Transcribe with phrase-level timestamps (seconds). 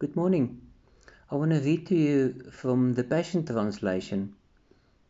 [0.00, 0.62] Good morning.
[1.30, 4.34] I want to read to you from the Passion Translation,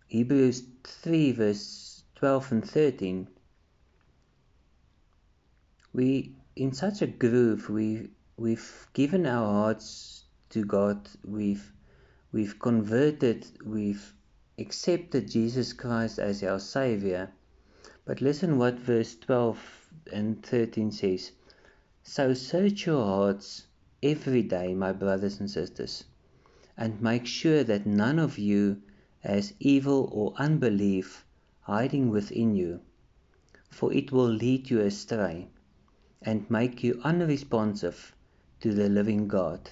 [0.09, 3.29] Hebrews 3, verse 12 and 13.
[5.93, 11.73] We, in such a groove, we, we've given our hearts to God, we've,
[12.33, 14.13] we've converted, we've
[14.59, 17.31] accepted Jesus Christ as our Savior.
[18.05, 21.31] But listen what verse 12 and 13 says.
[22.03, 23.67] So search your hearts
[24.03, 26.05] every day, my brothers and sisters,
[26.77, 28.81] and make sure that none of you
[29.21, 31.25] has evil or unbelief
[31.61, 32.81] hiding within you,
[33.71, 35.49] for it will lead you astray
[36.23, 38.15] and make you unresponsive
[38.61, 39.71] to the living God.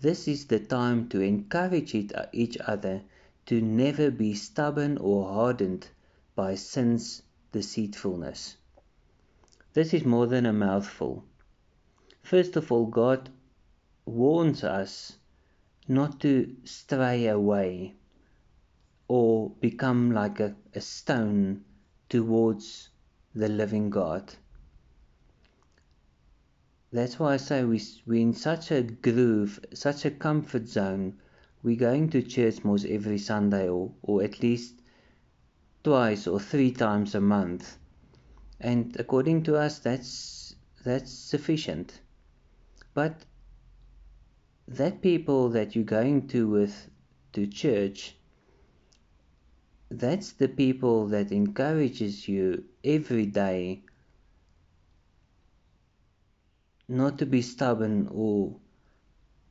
[0.00, 3.02] This is the time to encourage uh, each other
[3.46, 5.88] to never be stubborn or hardened
[6.34, 8.56] by sin's deceitfulness.
[9.72, 11.24] This is more than a mouthful.
[12.24, 13.28] First of all, God
[14.06, 15.18] warns us
[15.86, 17.96] not to stray away
[19.08, 21.62] or become like a, a stone
[22.08, 22.88] towards
[23.34, 24.32] the living God.
[26.90, 31.18] That's why I say we, we're in such a groove, such a comfort zone.
[31.62, 34.80] We're going to church most every Sunday or, or at least
[35.82, 37.76] twice or three times a month.
[38.58, 42.00] And according to us, that's, that's sufficient.
[42.94, 43.26] But
[44.68, 46.88] that people that you're going to with
[47.32, 48.16] to church,
[49.90, 53.82] that's the people that encourages you every day
[56.88, 58.56] not to be stubborn or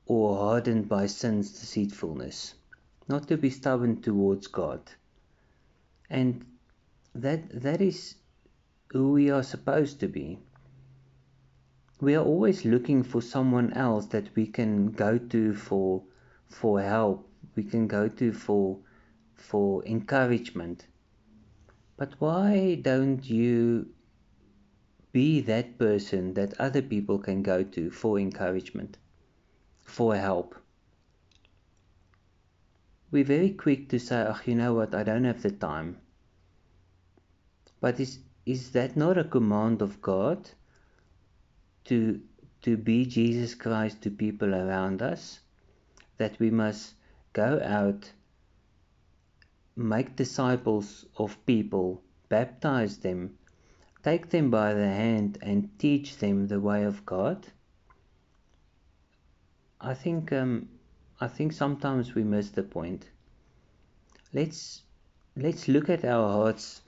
[0.06, 2.54] or hardened by sin's deceitfulness,
[3.08, 4.82] not to be stubborn towards God.
[6.10, 6.46] And
[7.16, 8.16] that that is
[8.92, 10.40] who we are supposed to be
[12.04, 16.04] we are always looking for someone else that we can go to for
[16.50, 17.30] for help.
[17.56, 18.80] We can go to for
[19.36, 20.88] for encouragement.
[21.96, 23.88] But why don't you
[25.14, 28.98] be that person that other people can go to for encouragement
[29.82, 30.56] for help?
[33.12, 34.94] We're very quick to say oh you know what?
[34.94, 36.00] I don't have the time.
[37.80, 40.50] But is is that not a command of god
[41.86, 42.22] to
[42.62, 45.40] to be Jesus Christ to people around us,
[46.18, 46.94] that we must
[47.34, 48.10] go out,
[49.76, 53.38] make disciples of people, baptize them,
[54.02, 57.48] take them by the hand, and teach them the way of God.
[59.82, 60.70] I think um,
[61.20, 63.10] I think sometimes we miss the point.
[64.34, 64.84] Let's
[65.36, 66.82] let's look at our hearts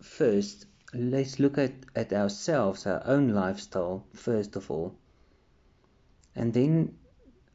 [0.00, 4.94] first let's look at, at ourselves, our own lifestyle, first of all.
[6.34, 6.96] And then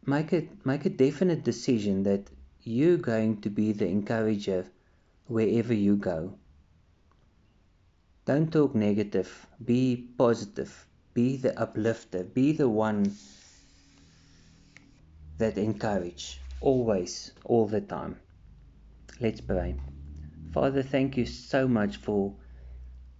[0.05, 2.29] make it make a definite decision that
[2.63, 4.65] you're going to be the encourager
[5.27, 6.37] wherever you go.
[8.25, 13.15] Don't talk negative, be positive, be the uplifter, be the one
[15.37, 18.19] that encourage always, all the time.
[19.19, 19.75] Let's pray.
[20.53, 22.33] Father, thank you so much for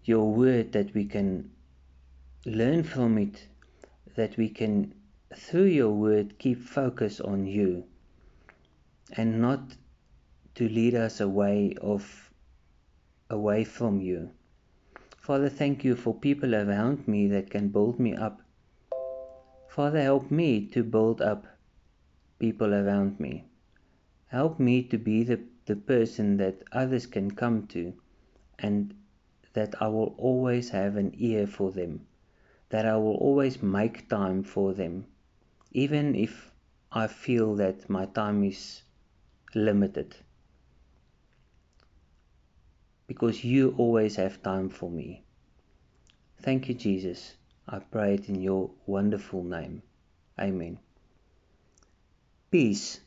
[0.07, 1.49] your word that we can
[2.45, 3.47] learn from it,
[4.16, 4.93] that we can,
[5.35, 7.83] through your word, keep focus on you
[9.17, 9.75] and not
[10.53, 12.31] to lead us away of
[13.29, 14.29] away from you.
[15.17, 18.41] Father, thank you for people around me that can build me up.
[19.67, 21.47] Father, help me to build up
[22.37, 23.45] people around me.
[24.27, 27.93] Help me to be the, the person that others can come to
[28.59, 28.93] and
[29.55, 32.05] that I will always have an ear for them,
[32.69, 35.05] that I will always make time for them,
[35.71, 36.51] even if
[36.91, 38.83] I feel that my time is
[39.53, 40.16] limited.
[43.07, 45.23] Because you always have time for me.
[46.41, 47.35] Thank you, Jesus.
[47.67, 49.81] I pray it in your wonderful name.
[50.39, 50.79] Amen.
[52.52, 52.99] Peace